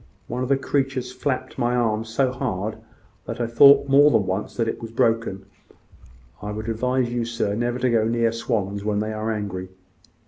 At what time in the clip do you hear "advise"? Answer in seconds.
6.69-7.13